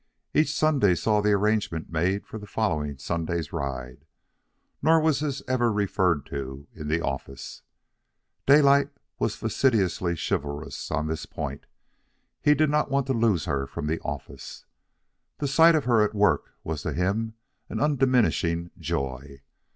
Each 0.33 0.51
Sunday 0.51 0.95
saw 0.95 1.21
the 1.21 1.33
arrangement 1.33 1.91
made 1.91 2.25
for 2.25 2.39
the 2.39 2.47
following 2.47 2.97
Sunday's 2.97 3.53
ride; 3.53 4.03
nor 4.81 4.99
was 4.99 5.19
this 5.19 5.43
ever 5.47 5.71
referred 5.71 6.25
to 6.25 6.65
in 6.73 6.87
the 6.87 7.01
office. 7.01 7.61
Daylight 8.47 8.89
was 9.19 9.35
fastidiously 9.35 10.15
chivalrous 10.17 10.89
on 10.89 11.05
this 11.05 11.27
point. 11.27 11.67
He 12.41 12.55
did 12.55 12.71
not 12.71 12.89
want 12.89 13.05
to 13.05 13.13
lose 13.13 13.45
her 13.45 13.67
from 13.67 13.85
the 13.85 13.99
office. 14.01 14.65
The 15.37 15.47
sight 15.47 15.75
of 15.75 15.85
her 15.85 16.03
at 16.03 16.13
her 16.13 16.17
work 16.17 16.55
was 16.63 16.81
to 16.81 16.93
him 16.93 17.35
an 17.69 17.79
undiminishing 17.79 18.71
joy. 18.79 19.43